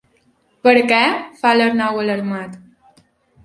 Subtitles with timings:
[0.67, 1.03] Per què?
[1.27, 2.61] —fa l'Arnau, alarmat.